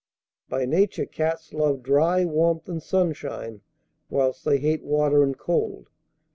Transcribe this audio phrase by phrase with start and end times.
[0.49, 3.61] By nature cats love dry warmth and sunshine,
[4.09, 5.89] whilst they hate water and cold.